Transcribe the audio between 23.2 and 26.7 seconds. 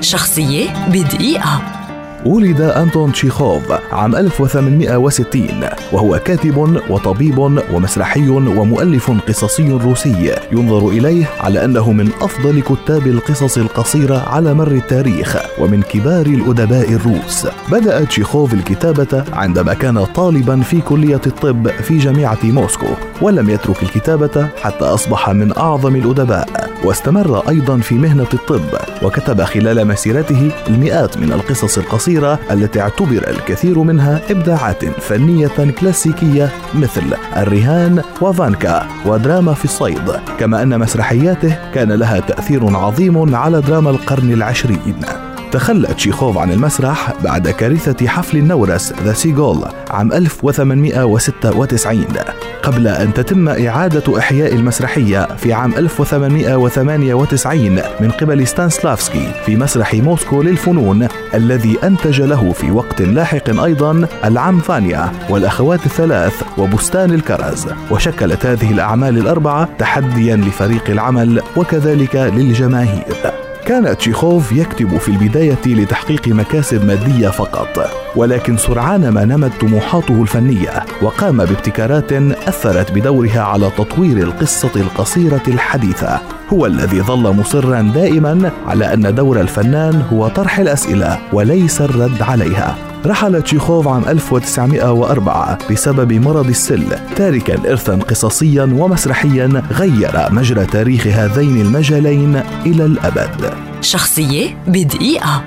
ولم يترك الكتابة حتى أصبح من أعظم الأدباء.